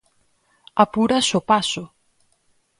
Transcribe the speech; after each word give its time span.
Apuras 0.83 1.27
o 1.37 1.41
paso. 1.49 1.83